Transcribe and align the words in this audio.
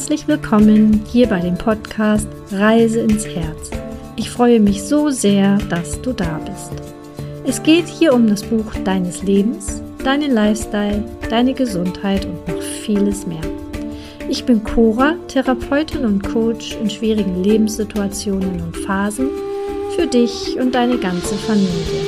Herzlich 0.00 0.26
willkommen 0.26 1.04
hier 1.12 1.28
bei 1.28 1.40
dem 1.40 1.58
Podcast 1.58 2.26
Reise 2.50 3.00
ins 3.00 3.26
Herz. 3.26 3.70
Ich 4.16 4.30
freue 4.30 4.58
mich 4.58 4.82
so 4.82 5.10
sehr, 5.10 5.58
dass 5.68 6.00
du 6.00 6.14
da 6.14 6.38
bist. 6.38 6.72
Es 7.44 7.62
geht 7.62 7.86
hier 7.86 8.14
um 8.14 8.26
das 8.26 8.42
Buch 8.42 8.72
deines 8.82 9.22
Lebens, 9.22 9.82
deinen 10.02 10.32
Lifestyle, 10.32 11.04
deine 11.28 11.52
Gesundheit 11.52 12.24
und 12.24 12.48
noch 12.48 12.62
vieles 12.62 13.26
mehr. 13.26 13.42
Ich 14.30 14.46
bin 14.46 14.64
Cora, 14.64 15.16
Therapeutin 15.28 16.06
und 16.06 16.22
Coach 16.22 16.78
in 16.80 16.88
schwierigen 16.88 17.44
Lebenssituationen 17.44 18.62
und 18.62 18.78
Phasen 18.78 19.28
für 19.96 20.06
dich 20.06 20.58
und 20.58 20.74
deine 20.74 20.96
ganze 20.96 21.34
Familie. 21.34 22.00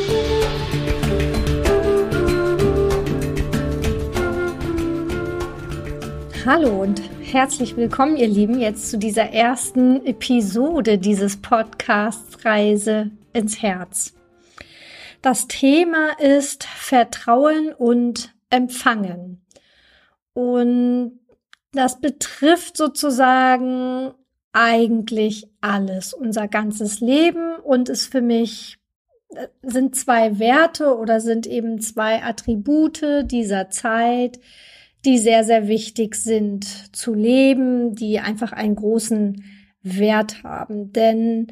Hallo 6.46 6.70
und 6.82 7.02
herzlich 7.32 7.78
willkommen, 7.78 8.18
ihr 8.18 8.28
Lieben, 8.28 8.60
jetzt 8.60 8.90
zu 8.90 8.98
dieser 8.98 9.30
ersten 9.30 10.04
Episode 10.04 10.98
dieses 10.98 11.40
Podcasts 11.40 12.44
Reise 12.44 13.10
ins 13.32 13.62
Herz. 13.62 14.12
Das 15.22 15.48
Thema 15.48 16.10
ist 16.18 16.64
Vertrauen 16.64 17.72
und 17.72 18.34
Empfangen. 18.50 19.46
Und 20.34 21.20
das 21.72 22.02
betrifft 22.02 22.76
sozusagen 22.76 24.12
eigentlich 24.52 25.48
alles, 25.62 26.12
unser 26.12 26.48
ganzes 26.48 27.00
Leben 27.00 27.56
und 27.56 27.88
ist 27.88 28.12
für 28.12 28.20
mich 28.20 28.76
äh, 29.34 29.46
sind 29.62 29.96
zwei 29.96 30.38
Werte 30.38 30.98
oder 30.98 31.20
sind 31.20 31.46
eben 31.46 31.80
zwei 31.80 32.22
Attribute 32.22 33.02
dieser 33.24 33.70
Zeit, 33.70 34.38
die 35.04 35.18
sehr, 35.18 35.44
sehr 35.44 35.68
wichtig 35.68 36.14
sind 36.14 36.94
zu 36.94 37.14
leben, 37.14 37.94
die 37.94 38.20
einfach 38.20 38.52
einen 38.52 38.76
großen 38.76 39.44
Wert 39.82 40.44
haben. 40.44 40.92
Denn 40.92 41.48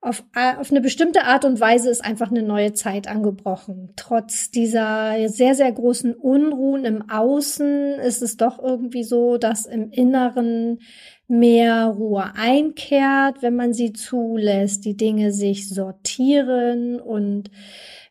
auf, 0.00 0.22
auf 0.34 0.70
eine 0.70 0.80
bestimmte 0.80 1.24
Art 1.24 1.44
und 1.44 1.58
Weise 1.58 1.90
ist 1.90 2.04
einfach 2.04 2.30
eine 2.30 2.42
neue 2.42 2.72
Zeit 2.72 3.08
angebrochen. 3.08 3.92
Trotz 3.96 4.52
dieser 4.52 5.28
sehr, 5.28 5.56
sehr 5.56 5.72
großen 5.72 6.14
Unruhen 6.14 6.84
im 6.84 7.10
Außen 7.10 7.94
ist 7.94 8.22
es 8.22 8.36
doch 8.36 8.62
irgendwie 8.62 9.02
so, 9.02 9.36
dass 9.36 9.66
im 9.66 9.90
Inneren 9.90 10.78
mehr 11.26 11.86
Ruhe 11.86 12.32
einkehrt, 12.36 13.42
wenn 13.42 13.56
man 13.56 13.72
sie 13.72 13.92
zulässt, 13.94 14.84
die 14.84 14.96
Dinge 14.96 15.32
sich 15.32 15.68
sortieren 15.68 17.00
und 17.00 17.50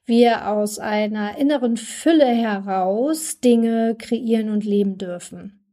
wir 0.06 0.50
aus 0.50 0.80
einer 0.80 1.38
inneren 1.38 1.78
Fülle 1.78 2.28
heraus 2.28 3.40
Dinge 3.40 3.96
kreieren 3.98 4.50
und 4.50 4.66
leben 4.66 4.98
dürfen. 4.98 5.66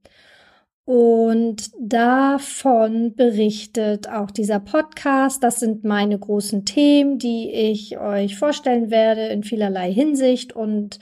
Und 0.84 1.70
davon 1.80 3.14
berichtet 3.14 4.08
auch 4.08 4.32
dieser 4.32 4.58
Podcast. 4.58 5.42
Das 5.44 5.60
sind 5.60 5.84
meine 5.84 6.18
großen 6.18 6.64
Themen, 6.64 7.18
die 7.18 7.52
ich 7.52 7.98
euch 7.98 8.36
vorstellen 8.36 8.90
werde 8.90 9.26
in 9.28 9.44
vielerlei 9.44 9.92
Hinsicht 9.92 10.52
und 10.52 10.98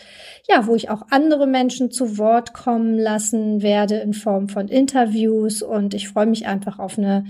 ja, 0.49 0.67
wo 0.67 0.75
ich 0.75 0.91
auch 0.91 1.07
andere 1.11 1.47
Menschen 1.47 1.91
zu 1.91 2.19
Wort 2.19 2.53
kommen 2.53 2.99
lassen 2.99 3.63
werde 3.63 3.97
in 3.97 4.13
Form 4.13 4.51
von 4.51 4.69
Interviews. 4.69 5.63
Und 5.63 5.95
ich 5.95 6.09
freue 6.09 6.27
mich 6.27 6.47
einfach 6.47 6.79
auf 6.79 6.99
eine 6.99 7.25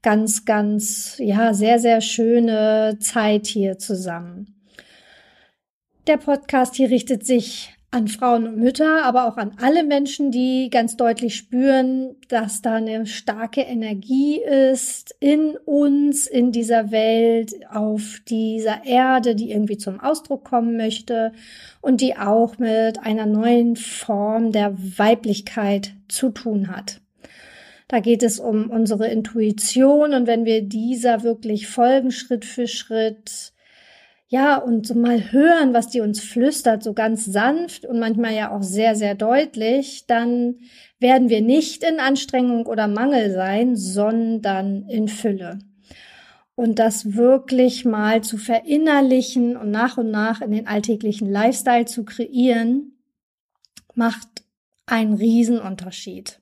ganz, 0.00 0.44
ganz, 0.44 1.16
ja, 1.18 1.52
sehr, 1.52 1.80
sehr 1.80 2.00
schöne 2.00 2.98
Zeit 3.00 3.48
hier 3.48 3.76
zusammen. 3.76 4.57
Der 6.08 6.16
Podcast 6.16 6.74
hier 6.74 6.88
richtet 6.88 7.26
sich 7.26 7.74
an 7.90 8.08
Frauen 8.08 8.46
und 8.46 8.56
Mütter, 8.56 9.04
aber 9.04 9.28
auch 9.28 9.36
an 9.36 9.52
alle 9.60 9.84
Menschen, 9.84 10.30
die 10.30 10.70
ganz 10.70 10.96
deutlich 10.96 11.36
spüren, 11.36 12.16
dass 12.28 12.62
da 12.62 12.76
eine 12.76 13.04
starke 13.04 13.60
Energie 13.60 14.40
ist 14.40 15.14
in 15.20 15.58
uns, 15.66 16.26
in 16.26 16.50
dieser 16.50 16.90
Welt, 16.92 17.52
auf 17.70 18.22
dieser 18.26 18.86
Erde, 18.86 19.34
die 19.34 19.50
irgendwie 19.50 19.76
zum 19.76 20.00
Ausdruck 20.00 20.44
kommen 20.44 20.78
möchte 20.78 21.32
und 21.82 22.00
die 22.00 22.16
auch 22.16 22.56
mit 22.56 23.00
einer 23.00 23.26
neuen 23.26 23.76
Form 23.76 24.50
der 24.50 24.74
Weiblichkeit 24.78 25.92
zu 26.08 26.30
tun 26.30 26.74
hat. 26.74 27.02
Da 27.86 28.00
geht 28.00 28.22
es 28.22 28.40
um 28.40 28.70
unsere 28.70 29.08
Intuition 29.08 30.14
und 30.14 30.26
wenn 30.26 30.46
wir 30.46 30.62
dieser 30.62 31.22
wirklich 31.22 31.66
folgen, 31.66 32.12
Schritt 32.12 32.46
für 32.46 32.66
Schritt, 32.66 33.52
ja, 34.30 34.58
und 34.58 34.86
so 34.86 34.94
mal 34.94 35.32
hören, 35.32 35.72
was 35.72 35.88
die 35.88 36.02
uns 36.02 36.20
flüstert, 36.20 36.82
so 36.82 36.92
ganz 36.92 37.24
sanft 37.24 37.86
und 37.86 37.98
manchmal 37.98 38.34
ja 38.34 38.54
auch 38.54 38.62
sehr, 38.62 38.94
sehr 38.94 39.14
deutlich, 39.14 40.06
dann 40.06 40.56
werden 41.00 41.30
wir 41.30 41.40
nicht 41.40 41.82
in 41.82 41.98
Anstrengung 41.98 42.66
oder 42.66 42.88
Mangel 42.88 43.32
sein, 43.32 43.74
sondern 43.74 44.82
in 44.88 45.08
Fülle. 45.08 45.60
Und 46.54 46.78
das 46.78 47.14
wirklich 47.14 47.86
mal 47.86 48.22
zu 48.22 48.36
verinnerlichen 48.36 49.56
und 49.56 49.70
nach 49.70 49.96
und 49.96 50.10
nach 50.10 50.42
in 50.42 50.50
den 50.50 50.66
alltäglichen 50.66 51.30
Lifestyle 51.30 51.86
zu 51.86 52.04
kreieren, 52.04 52.98
macht 53.94 54.28
einen 54.84 55.14
Riesenunterschied. 55.14 56.40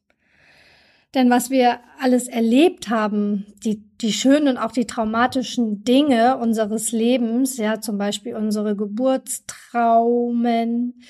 Denn 1.16 1.30
was 1.30 1.48
wir 1.48 1.80
alles 1.98 2.28
erlebt 2.28 2.90
haben, 2.90 3.46
die, 3.64 3.82
die 4.02 4.12
schönen 4.12 4.48
und 4.48 4.58
auch 4.58 4.72
die 4.72 4.86
traumatischen 4.86 5.82
Dinge 5.82 6.36
unseres 6.36 6.92
Lebens, 6.92 7.56
ja, 7.56 7.80
zum 7.80 7.96
Beispiel 7.96 8.36
unsere 8.36 8.76
Geburtstraumen, 8.76 11.00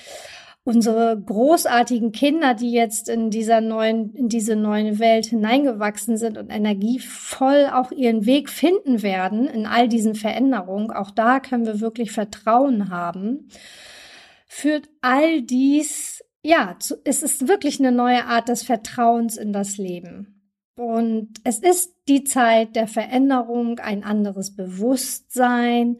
unsere 0.62 1.20
großartigen 1.20 2.12
Kinder, 2.12 2.54
die 2.54 2.70
jetzt 2.70 3.08
in 3.08 3.30
dieser 3.30 3.60
neuen, 3.60 4.14
in 4.14 4.28
diese 4.28 4.54
neue 4.54 5.00
Welt 5.00 5.26
hineingewachsen 5.26 6.16
sind 6.16 6.38
und 6.38 6.50
energievoll 6.50 7.66
auch 7.72 7.90
ihren 7.90 8.26
Weg 8.26 8.48
finden 8.48 9.02
werden 9.02 9.48
in 9.48 9.66
all 9.66 9.88
diesen 9.88 10.14
Veränderungen. 10.14 10.92
Auch 10.92 11.10
da 11.10 11.40
können 11.40 11.66
wir 11.66 11.80
wirklich 11.80 12.12
Vertrauen 12.12 12.90
haben. 12.90 13.48
Führt 14.46 14.88
all 15.00 15.42
dies 15.42 16.22
ja, 16.46 16.76
es 17.04 17.22
ist 17.22 17.48
wirklich 17.48 17.80
eine 17.80 17.90
neue 17.90 18.24
Art 18.24 18.48
des 18.48 18.62
Vertrauens 18.62 19.36
in 19.36 19.52
das 19.52 19.78
Leben. 19.78 20.52
Und 20.76 21.30
es 21.42 21.58
ist 21.58 21.94
die 22.06 22.22
Zeit 22.22 22.76
der 22.76 22.86
Veränderung, 22.86 23.80
ein 23.80 24.04
anderes 24.04 24.54
Bewusstsein 24.54 25.96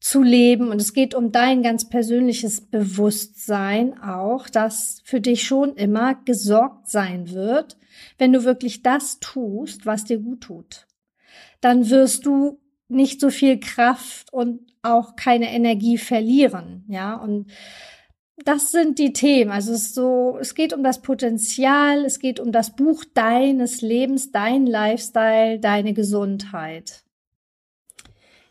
zu 0.00 0.22
leben. 0.22 0.68
Und 0.68 0.80
es 0.80 0.94
geht 0.94 1.14
um 1.14 1.30
dein 1.30 1.62
ganz 1.62 1.90
persönliches 1.90 2.62
Bewusstsein 2.62 4.00
auch, 4.00 4.48
das 4.48 5.02
für 5.04 5.20
dich 5.20 5.42
schon 5.42 5.74
immer 5.74 6.14
gesorgt 6.24 6.88
sein 6.88 7.30
wird, 7.30 7.76
wenn 8.16 8.32
du 8.32 8.44
wirklich 8.44 8.82
das 8.82 9.20
tust, 9.20 9.84
was 9.84 10.04
dir 10.04 10.20
gut 10.20 10.40
tut. 10.40 10.86
Dann 11.60 11.90
wirst 11.90 12.24
du 12.24 12.60
nicht 12.88 13.20
so 13.20 13.28
viel 13.28 13.60
Kraft 13.60 14.32
und 14.32 14.60
auch 14.80 15.16
keine 15.16 15.52
Energie 15.52 15.98
verlieren, 15.98 16.84
ja. 16.88 17.14
Und 17.14 17.50
das 18.36 18.70
sind 18.70 18.98
die 18.98 19.12
Themen. 19.12 19.50
Also 19.50 19.72
es 19.72 19.82
ist 19.82 19.94
so, 19.94 20.38
es 20.40 20.54
geht 20.54 20.72
um 20.72 20.82
das 20.82 21.02
Potenzial, 21.02 22.04
es 22.04 22.18
geht 22.18 22.40
um 22.40 22.52
das 22.52 22.74
Buch 22.74 23.04
deines 23.14 23.82
Lebens, 23.82 24.32
dein 24.32 24.66
Lifestyle, 24.66 25.58
deine 25.58 25.92
Gesundheit. 25.92 27.04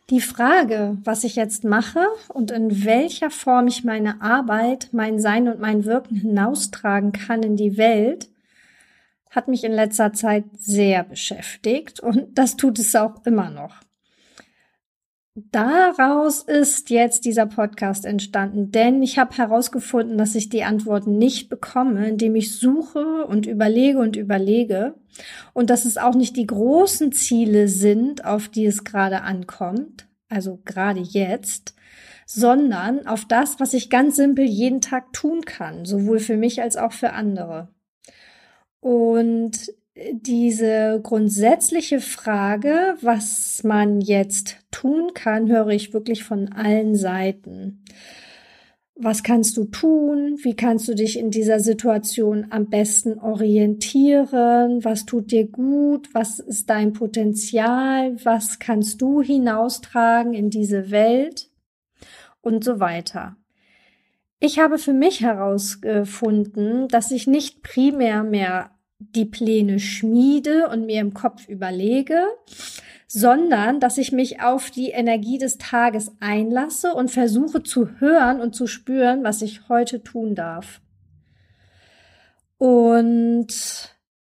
Die 0.09 0.21
Frage, 0.21 0.97
was 1.05 1.23
ich 1.23 1.37
jetzt 1.37 1.63
mache 1.63 2.05
und 2.27 2.51
in 2.51 2.83
welcher 2.83 3.31
Form 3.31 3.67
ich 3.67 3.85
meine 3.85 4.21
Arbeit, 4.21 4.89
mein 4.91 5.19
Sein 5.19 5.47
und 5.47 5.59
mein 5.59 5.85
Wirken 5.85 6.17
hinaustragen 6.17 7.13
kann 7.13 7.43
in 7.43 7.55
die 7.55 7.77
Welt, 7.77 8.29
hat 9.29 9.47
mich 9.47 9.63
in 9.63 9.72
letzter 9.72 10.11
Zeit 10.11 10.43
sehr 10.57 11.03
beschäftigt 11.03 12.01
und 12.01 12.37
das 12.37 12.57
tut 12.57 12.77
es 12.79 12.93
auch 12.95 13.25
immer 13.25 13.49
noch. 13.49 13.75
Daraus 15.33 16.41
ist 16.43 16.89
jetzt 16.89 17.23
dieser 17.23 17.45
Podcast 17.45 18.05
entstanden, 18.05 18.72
denn 18.72 19.01
ich 19.01 19.17
habe 19.17 19.37
herausgefunden, 19.37 20.17
dass 20.17 20.35
ich 20.35 20.49
die 20.49 20.66
Antworten 20.66 21.17
nicht 21.17 21.47
bekomme, 21.47 22.09
indem 22.09 22.35
ich 22.35 22.57
suche 22.57 23.25
und 23.25 23.45
überlege 23.45 23.99
und 23.99 24.17
überlege 24.17 24.95
und 25.53 25.69
dass 25.69 25.85
es 25.85 25.97
auch 25.97 26.16
nicht 26.16 26.35
die 26.35 26.47
großen 26.47 27.13
Ziele 27.13 27.69
sind, 27.69 28.25
auf 28.25 28.49
die 28.49 28.66
es 28.66 28.83
gerade 28.83 29.22
ankommt, 29.22 30.05
also 30.28 30.59
gerade 30.66 30.99
jetzt, 30.99 31.75
sondern 32.25 33.07
auf 33.07 33.23
das, 33.23 33.61
was 33.61 33.73
ich 33.73 33.89
ganz 33.89 34.17
simpel 34.17 34.43
jeden 34.43 34.81
Tag 34.81 35.13
tun 35.13 35.45
kann, 35.45 35.85
sowohl 35.85 36.19
für 36.19 36.35
mich 36.35 36.61
als 36.61 36.75
auch 36.75 36.91
für 36.91 37.13
andere. 37.13 37.69
Und 38.81 39.72
diese 40.11 40.99
grundsätzliche 41.03 41.99
Frage, 41.99 42.95
was 43.01 43.63
man 43.63 44.01
jetzt 44.01 44.57
tun 44.71 45.13
kann, 45.13 45.49
höre 45.49 45.69
ich 45.69 45.93
wirklich 45.93 46.23
von 46.23 46.51
allen 46.51 46.95
Seiten. 46.95 47.83
Was 48.95 49.23
kannst 49.23 49.57
du 49.57 49.65
tun? 49.65 50.37
Wie 50.43 50.55
kannst 50.55 50.87
du 50.87 50.93
dich 50.93 51.17
in 51.17 51.31
dieser 51.31 51.59
Situation 51.59 52.47
am 52.51 52.69
besten 52.69 53.17
orientieren? 53.17 54.83
Was 54.83 55.05
tut 55.05 55.31
dir 55.31 55.47
gut? 55.47 56.13
Was 56.13 56.39
ist 56.39 56.69
dein 56.69 56.93
Potenzial? 56.93 58.15
Was 58.23 58.59
kannst 58.59 59.01
du 59.01 59.21
hinaustragen 59.21 60.33
in 60.33 60.49
diese 60.49 60.91
Welt? 60.91 61.49
Und 62.41 62.63
so 62.63 62.79
weiter. 62.79 63.37
Ich 64.39 64.57
habe 64.57 64.79
für 64.79 64.93
mich 64.93 65.21
herausgefunden, 65.21 66.87
dass 66.87 67.11
ich 67.11 67.27
nicht 67.27 67.61
primär 67.61 68.23
mehr 68.23 68.71
die 69.15 69.25
Pläne 69.25 69.79
schmiede 69.79 70.67
und 70.69 70.85
mir 70.85 71.01
im 71.01 71.13
Kopf 71.13 71.47
überlege, 71.47 72.23
sondern 73.07 73.79
dass 73.79 73.97
ich 73.97 74.11
mich 74.11 74.41
auf 74.41 74.71
die 74.71 74.91
Energie 74.91 75.37
des 75.37 75.57
Tages 75.57 76.11
einlasse 76.19 76.93
und 76.93 77.11
versuche 77.11 77.63
zu 77.63 77.99
hören 77.99 78.39
und 78.39 78.55
zu 78.55 78.67
spüren, 78.67 79.23
was 79.23 79.41
ich 79.41 79.67
heute 79.67 80.01
tun 80.03 80.35
darf. 80.35 80.81
Und 82.57 83.47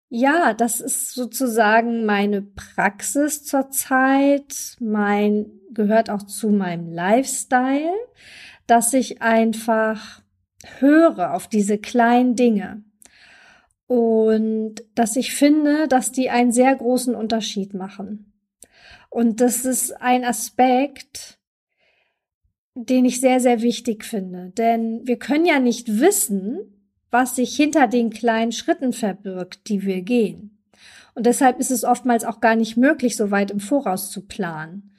ja, 0.10 0.54
das 0.54 0.80
ist 0.80 1.14
sozusagen 1.14 2.06
meine 2.06 2.42
Praxis 2.42 3.44
zurzeit, 3.44 4.78
mein 4.80 5.52
gehört 5.74 6.10
auch 6.10 6.24
zu 6.24 6.50
meinem 6.50 6.92
Lifestyle, 6.92 7.94
dass 8.68 8.94
ich 8.94 9.22
einfach 9.22 10.22
höre 10.80 11.34
auf 11.34 11.48
diese 11.48 11.78
kleinen 11.78 12.36
Dinge 12.36 12.84
und 13.88 14.76
dass 14.96 15.16
ich 15.16 15.34
finde, 15.34 15.88
dass 15.88 16.12
die 16.12 16.30
einen 16.30 16.52
sehr 16.52 16.76
großen 16.76 17.16
Unterschied 17.16 17.74
machen. 17.74 18.34
Und 19.10 19.42
das 19.42 19.66
ist 19.66 20.02
ein 20.02 20.26
Aspekt, 20.26 21.40
den 22.76 23.06
ich 23.06 23.22
sehr, 23.22 23.40
sehr 23.40 23.62
wichtig 23.62 24.04
finde. 24.04 24.52
Denn 24.58 25.02
wir 25.08 25.18
können 25.18 25.46
ja 25.46 25.60
nicht 25.60 26.00
wissen, 26.00 26.78
was 27.10 27.36
sich 27.36 27.56
hinter 27.56 27.88
den 27.88 28.10
kleinen 28.10 28.52
Schritten 28.52 28.94
verbirgt, 28.94 29.70
die 29.70 29.84
wir 29.84 30.02
gehen. 30.02 30.60
Und 31.16 31.26
deshalb 31.26 31.60
ist 31.60 31.72
es 31.72 31.84
oftmals 31.84 32.26
auch 32.26 32.42
gar 32.42 32.56
nicht 32.56 32.78
möglich, 32.78 33.16
so 33.16 33.32
weit 33.32 33.50
im 33.50 33.60
Voraus 33.60 34.12
zu 34.12 34.28
planen, 34.28 34.92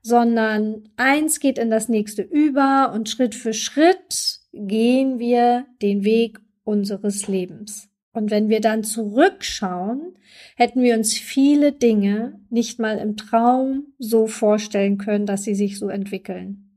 sondern 0.00 0.88
eins 0.96 1.40
geht 1.40 1.58
in 1.58 1.68
das 1.68 1.88
nächste 1.88 2.22
über 2.22 2.92
und 2.94 3.10
Schritt 3.10 3.34
für 3.34 3.52
Schritt 3.52 4.40
gehen 4.52 5.18
wir 5.18 5.66
den 5.82 6.04
Weg 6.04 6.38
unseres 6.64 7.28
Lebens. 7.28 7.90
Und 8.16 8.30
wenn 8.30 8.48
wir 8.48 8.62
dann 8.62 8.82
zurückschauen, 8.82 10.16
hätten 10.56 10.82
wir 10.82 10.96
uns 10.96 11.12
viele 11.12 11.72
Dinge 11.72 12.40
nicht 12.48 12.78
mal 12.78 12.96
im 12.96 13.18
Traum 13.18 13.88
so 13.98 14.26
vorstellen 14.26 14.96
können, 14.96 15.26
dass 15.26 15.42
sie 15.42 15.54
sich 15.54 15.78
so 15.78 15.90
entwickeln. 15.90 16.70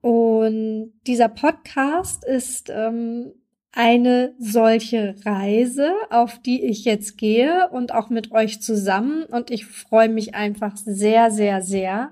Und 0.00 0.92
dieser 1.06 1.28
Podcast 1.28 2.24
ist 2.24 2.68
ähm, 2.68 3.32
eine 3.70 4.34
solche 4.40 5.14
Reise, 5.24 5.92
auf 6.10 6.42
die 6.42 6.64
ich 6.64 6.84
jetzt 6.84 7.16
gehe 7.16 7.68
und 7.70 7.94
auch 7.94 8.10
mit 8.10 8.32
euch 8.32 8.60
zusammen. 8.60 9.22
Und 9.22 9.52
ich 9.52 9.66
freue 9.66 10.08
mich 10.08 10.34
einfach 10.34 10.76
sehr, 10.76 11.30
sehr, 11.30 11.62
sehr, 11.62 12.10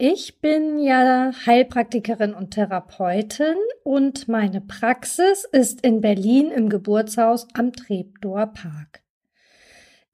ich 0.00 0.40
bin 0.40 0.78
ja 0.78 1.30
Heilpraktikerin 1.44 2.32
und 2.32 2.52
Therapeutin 2.52 3.56
und 3.84 4.28
meine 4.28 4.62
Praxis 4.62 5.44
ist 5.52 5.82
in 5.82 6.00
Berlin 6.00 6.50
im 6.50 6.70
Geburtshaus 6.70 7.46
am 7.52 7.74
Treptower 7.74 8.46
Park. 8.46 9.02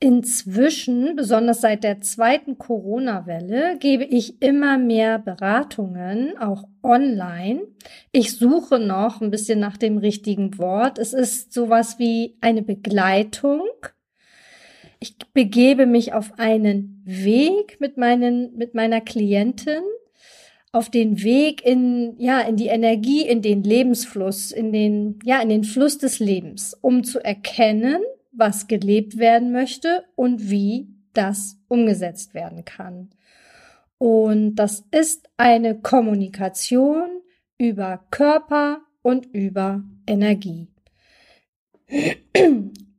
Inzwischen, 0.01 1.15
besonders 1.15 1.61
seit 1.61 1.85
der 1.85 2.01
zweiten 2.01 2.59
Corona-Welle, 2.59 3.79
gebe 3.79 4.05
ich 4.05 4.43
immer 4.43 4.77
mehr 4.77 5.21
Beratungen, 5.21 6.37
auch 6.37 6.65
online. 6.83 7.61
Ich 8.11 8.37
suche 8.37 8.81
noch 8.81 9.21
ein 9.21 9.31
bisschen 9.31 9.61
nach 9.61 9.77
dem 9.77 9.99
richtigen 9.99 10.59
Wort. 10.59 10.99
Es 10.99 11.13
ist 11.13 11.53
sowas 11.53 12.01
wie 12.01 12.37
eine 12.41 12.63
Begleitung 12.63 13.63
ich 15.01 15.17
begebe 15.33 15.87
mich 15.87 16.13
auf 16.13 16.39
einen 16.39 17.03
Weg 17.05 17.79
mit 17.81 17.97
meinen, 17.97 18.57
mit 18.57 18.75
meiner 18.75 19.01
Klientin, 19.01 19.83
auf 20.73 20.91
den 20.91 21.23
Weg 21.23 21.65
in, 21.65 22.15
ja, 22.19 22.41
in 22.41 22.57
die 22.57 22.67
Energie, 22.67 23.27
in 23.27 23.41
den 23.41 23.63
Lebensfluss, 23.63 24.53
in 24.53 24.73
den, 24.73 25.19
ja, 25.25 25.41
in 25.41 25.49
den 25.49 25.65
Fluss 25.65 25.99
des 25.99 26.19
Lebens, 26.19 26.77
um 26.81 27.03
zu 27.03 27.19
erkennen, 27.25 28.03
was 28.33 28.67
gelebt 28.67 29.17
werden 29.17 29.53
möchte 29.53 30.05
und 30.15 30.51
wie 30.51 30.89
das 31.15 31.59
umgesetzt 31.69 32.35
werden 32.35 32.65
kann. 32.65 33.11
Und 33.99 34.57
das 34.57 34.85
ist 34.91 35.31
eine 35.39 35.81
Kommunikation 35.81 37.09
über 37.57 38.05
Körper 38.11 38.83
und 39.01 39.27
über 39.27 39.83
Energie. 40.07 40.69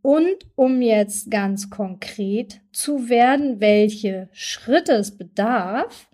Und 0.07 0.37
um 0.55 0.81
jetzt 0.81 1.29
ganz 1.29 1.69
konkret 1.69 2.61
zu 2.71 3.09
werden, 3.09 3.59
welche 3.59 4.29
Schritte 4.31 4.93
es 4.93 5.17
bedarf, 5.17 6.07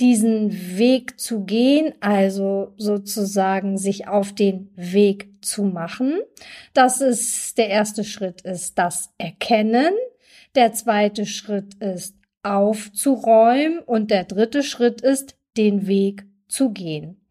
diesen 0.00 0.78
Weg 0.78 1.18
zu 1.18 1.44
gehen, 1.44 1.94
also 1.98 2.74
sozusagen 2.76 3.76
sich 3.76 4.06
auf 4.06 4.32
den 4.36 4.70
Weg 4.76 5.30
zu 5.44 5.64
machen. 5.64 6.20
Das 6.74 7.00
ist 7.00 7.58
der 7.58 7.70
erste 7.70 8.04
Schritt 8.04 8.42
ist 8.42 8.78
das 8.78 9.12
Erkennen. 9.18 9.94
Der 10.54 10.72
zweite 10.72 11.26
Schritt 11.26 11.74
ist 11.82 12.14
aufzuräumen 12.44 13.80
und 13.80 14.12
der 14.12 14.22
dritte 14.22 14.62
Schritt 14.62 15.00
ist 15.00 15.34
den 15.56 15.88
Weg 15.88 16.24
zu 16.46 16.70
gehen. 16.70 17.23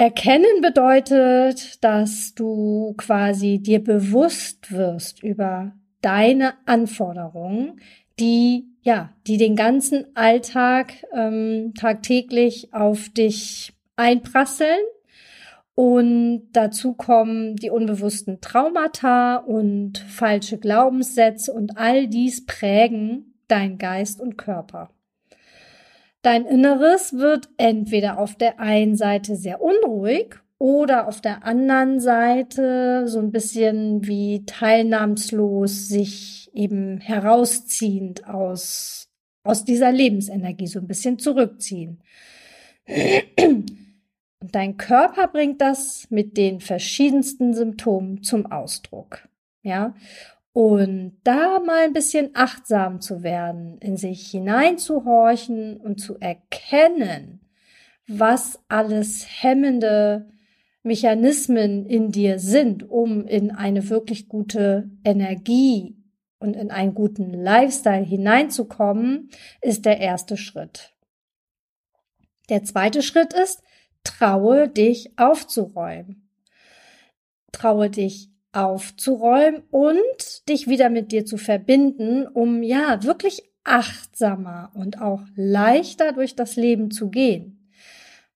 Erkennen 0.00 0.62
bedeutet, 0.62 1.82
dass 1.82 2.32
du 2.34 2.94
quasi 2.96 3.58
dir 3.58 3.82
bewusst 3.82 4.70
wirst 4.70 5.24
über 5.24 5.72
deine 6.00 6.54
Anforderungen, 6.66 7.80
die 8.20 8.68
ja, 8.82 9.12
die 9.26 9.36
den 9.38 9.56
ganzen 9.56 10.06
Alltag 10.14 11.04
ähm, 11.12 11.74
tagtäglich 11.78 12.72
auf 12.72 13.08
dich 13.10 13.72
einprasseln. 13.96 14.80
Und 15.74 16.48
dazu 16.52 16.94
kommen 16.94 17.56
die 17.56 17.70
unbewussten 17.70 18.40
Traumata 18.40 19.36
und 19.36 19.98
falsche 19.98 20.58
Glaubenssätze 20.58 21.52
und 21.52 21.76
all 21.76 22.06
dies 22.06 22.46
prägen 22.46 23.34
dein 23.48 23.78
Geist 23.78 24.20
und 24.20 24.38
Körper. 24.38 24.90
Dein 26.22 26.46
Inneres 26.46 27.12
wird 27.12 27.48
entweder 27.56 28.18
auf 28.18 28.34
der 28.34 28.58
einen 28.58 28.96
Seite 28.96 29.36
sehr 29.36 29.60
unruhig 29.60 30.34
oder 30.58 31.06
auf 31.06 31.20
der 31.20 31.44
anderen 31.44 32.00
Seite 32.00 33.06
so 33.06 33.20
ein 33.20 33.30
bisschen 33.30 34.06
wie 34.06 34.44
teilnahmslos 34.44 35.88
sich 35.88 36.50
eben 36.52 36.98
herausziehend 36.98 38.26
aus, 38.28 39.08
aus 39.44 39.64
dieser 39.64 39.92
Lebensenergie 39.92 40.66
so 40.66 40.80
ein 40.80 40.88
bisschen 40.88 41.20
zurückziehen. 41.20 42.02
Und 44.40 44.54
dein 44.54 44.76
Körper 44.76 45.28
bringt 45.28 45.60
das 45.60 46.08
mit 46.10 46.36
den 46.36 46.60
verschiedensten 46.60 47.54
Symptomen 47.54 48.22
zum 48.24 48.46
Ausdruck. 48.50 49.28
Ja. 49.62 49.94
Und 50.52 51.20
da 51.24 51.60
mal 51.60 51.84
ein 51.84 51.92
bisschen 51.92 52.30
achtsam 52.34 53.00
zu 53.00 53.22
werden, 53.22 53.78
in 53.78 53.96
sich 53.96 54.30
hineinzuhorchen 54.30 55.76
und 55.76 56.00
zu 56.00 56.18
erkennen, 56.18 57.40
was 58.08 58.58
alles 58.68 59.26
hemmende 59.42 60.28
Mechanismen 60.82 61.86
in 61.86 62.10
dir 62.10 62.38
sind, 62.38 62.88
um 62.88 63.26
in 63.26 63.50
eine 63.50 63.88
wirklich 63.90 64.28
gute 64.28 64.90
Energie 65.04 65.96
und 66.38 66.54
in 66.54 66.70
einen 66.70 66.94
guten 66.94 67.32
Lifestyle 67.32 68.04
hineinzukommen, 68.04 69.30
ist 69.60 69.84
der 69.84 69.98
erste 69.98 70.36
Schritt. 70.36 70.94
Der 72.48 72.64
zweite 72.64 73.02
Schritt 73.02 73.34
ist, 73.34 73.62
traue 74.04 74.68
dich 74.68 75.18
aufzuräumen. 75.18 76.30
Traue 77.52 77.90
dich 77.90 78.30
aufzuräumen 78.52 79.62
und 79.70 80.48
dich 80.48 80.68
wieder 80.68 80.90
mit 80.90 81.12
dir 81.12 81.24
zu 81.24 81.36
verbinden, 81.36 82.26
um 82.26 82.62
ja 82.62 83.02
wirklich 83.04 83.42
achtsamer 83.64 84.70
und 84.74 85.00
auch 85.00 85.22
leichter 85.34 86.12
durch 86.12 86.34
das 86.34 86.56
Leben 86.56 86.90
zu 86.90 87.10
gehen. 87.10 87.70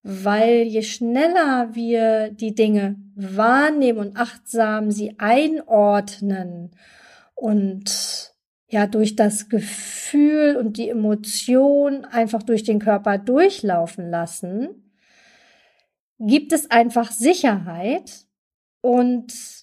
Weil 0.03 0.63
je 0.63 0.83
schneller 0.83 1.75
wir 1.75 2.31
die 2.31 2.55
Dinge 2.55 2.97
wahrnehmen 3.15 3.99
und 3.99 4.17
achtsam 4.17 4.91
sie 4.91 5.15
einordnen 5.19 6.73
und 7.35 8.35
ja 8.69 8.87
durch 8.87 9.17
das 9.17 9.49
Gefühl 9.49 10.57
und 10.57 10.77
die 10.77 10.89
Emotion 10.89 12.05
einfach 12.05 12.43
durch 12.43 12.65
den 12.65 12.79
Körper 12.81 13.19
durchlaufen 13.19 14.11
lassen, 14.11 14.93
gibt 16.19 16.53
es 16.53 16.71
einfach 16.71 17.13
Sicherheit 17.13 18.27
und 18.81 19.62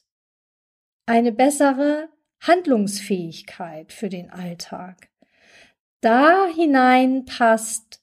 eine 1.10 1.32
bessere 1.32 2.08
Handlungsfähigkeit 2.40 3.92
für 3.92 4.10
den 4.10 4.30
Alltag. 4.30 5.10
Da 6.02 6.46
hinein 6.56 7.26
passt 7.26 8.00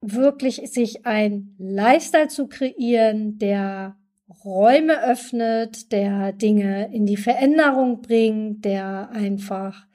wirklich 0.00 0.70
sich 0.72 1.04
ein 1.04 1.56
Lifestyle 1.58 2.28
zu 2.28 2.46
kreieren, 2.46 3.38
der 3.38 3.96
Räume 4.44 5.02
öffnet, 5.02 5.90
der 5.90 6.32
Dinge 6.32 6.94
in 6.94 7.06
die 7.06 7.16
Veränderung 7.16 8.02
bringt, 8.02 8.64
der 8.64 9.10
einfach 9.10 9.88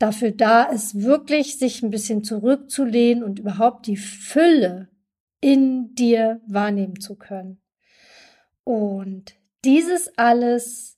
dafür 0.00 0.32
da 0.32 0.64
ist, 0.64 1.02
wirklich 1.02 1.56
sich 1.56 1.84
ein 1.84 1.90
bisschen 1.90 2.24
zurückzulehnen 2.24 3.22
und 3.22 3.38
überhaupt 3.38 3.86
die 3.86 3.96
Fülle 3.96 4.88
in 5.40 5.94
dir 5.94 6.40
wahrnehmen 6.48 6.98
zu 6.98 7.14
können. 7.14 7.62
Und 8.64 9.36
dieses 9.64 10.16
alles 10.18 10.95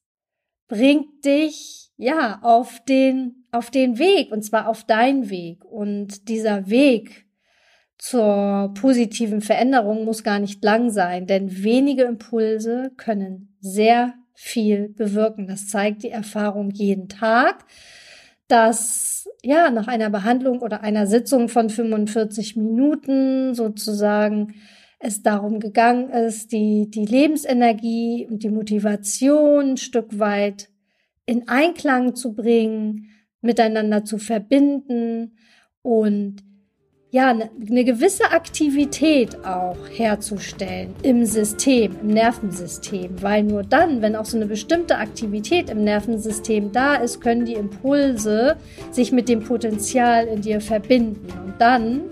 bringt 0.68 1.24
dich 1.24 1.90
ja 1.96 2.38
auf 2.42 2.82
den 2.84 3.46
auf 3.50 3.70
den 3.70 3.98
Weg 3.98 4.30
und 4.30 4.42
zwar 4.42 4.68
auf 4.68 4.84
deinen 4.84 5.30
Weg 5.30 5.64
und 5.64 6.28
dieser 6.28 6.68
Weg 6.68 7.26
zur 7.96 8.72
positiven 8.74 9.40
Veränderung 9.40 10.04
muss 10.04 10.22
gar 10.22 10.38
nicht 10.38 10.62
lang 10.62 10.90
sein, 10.90 11.26
denn 11.26 11.64
wenige 11.64 12.04
Impulse 12.04 12.92
können 12.96 13.56
sehr 13.60 14.14
viel 14.34 14.90
bewirken. 14.90 15.48
Das 15.48 15.66
zeigt 15.66 16.04
die 16.04 16.10
Erfahrung 16.10 16.70
jeden 16.70 17.08
Tag, 17.08 17.64
dass 18.46 19.28
ja 19.42 19.70
nach 19.70 19.88
einer 19.88 20.10
Behandlung 20.10 20.60
oder 20.60 20.82
einer 20.82 21.08
Sitzung 21.08 21.48
von 21.48 21.70
45 21.70 22.54
Minuten 22.54 23.54
sozusagen 23.54 24.54
es 24.98 25.22
darum 25.22 25.60
gegangen 25.60 26.10
ist, 26.10 26.52
die, 26.52 26.90
die 26.90 27.06
Lebensenergie 27.06 28.26
und 28.28 28.42
die 28.42 28.50
Motivation 28.50 29.70
ein 29.70 29.76
Stück 29.76 30.18
weit 30.18 30.70
in 31.26 31.48
Einklang 31.48 32.16
zu 32.16 32.34
bringen, 32.34 33.10
miteinander 33.40 34.04
zu 34.04 34.18
verbinden 34.18 35.36
und 35.82 36.42
ja, 37.10 37.30
eine 37.30 37.48
ne 37.56 37.84
gewisse 37.84 38.32
Aktivität 38.32 39.42
auch 39.44 39.78
herzustellen 39.90 40.94
im 41.02 41.24
System, 41.24 41.96
im 42.02 42.08
Nervensystem, 42.08 43.22
weil 43.22 43.44
nur 43.44 43.62
dann, 43.62 44.02
wenn 44.02 44.14
auch 44.14 44.26
so 44.26 44.36
eine 44.36 44.44
bestimmte 44.44 44.98
Aktivität 44.98 45.70
im 45.70 45.84
Nervensystem 45.84 46.70
da 46.70 46.96
ist, 46.96 47.20
können 47.20 47.46
die 47.46 47.54
Impulse 47.54 48.56
sich 48.90 49.10
mit 49.10 49.28
dem 49.30 49.40
Potenzial 49.40 50.26
in 50.26 50.42
dir 50.42 50.60
verbinden. 50.60 51.32
Und 51.46 51.54
dann 51.58 52.02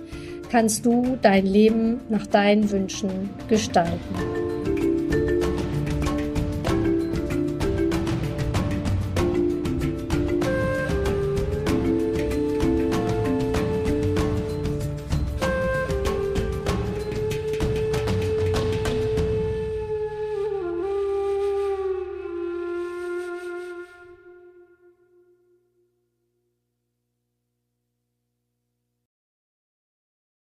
kannst 0.51 0.87
du 0.87 1.19
dein 1.21 1.47
Leben 1.47 2.01
nach 2.09 2.27
deinen 2.27 2.71
Wünschen 2.71 3.31
gestalten. 3.49 4.56